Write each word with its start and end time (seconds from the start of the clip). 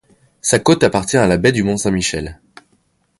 Sa 0.41 0.57
côte 0.57 0.83
appartient 0.83 1.17
à 1.17 1.27
la 1.27 1.37
baie 1.37 1.51
du 1.51 1.61
mont 1.61 1.77
Saint-Michel. 1.77 2.39